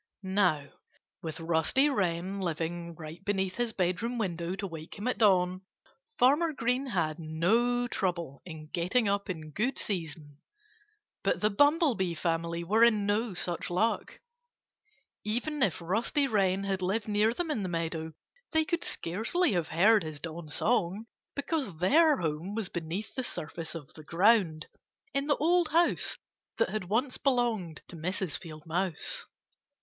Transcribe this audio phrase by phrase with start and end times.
[0.23, 0.65] Now,
[1.21, 5.61] with Rusty Wren living right beneath his bedroom window to wake him at dawn,
[6.17, 10.39] Farmer Green had no trouble in getting up in good season.
[11.23, 14.19] But the Bumblebee family were in no such luck.
[15.23, 18.13] Even if Rusty Wren had lived near them in the meadow
[18.53, 21.05] they could scarcely have heard his dawn song,
[21.35, 24.65] because their home was beneath the surface of the ground,
[25.13, 26.17] in the old house
[26.57, 28.39] that had once belonged to Mrs.
[28.39, 29.27] Field Mouse.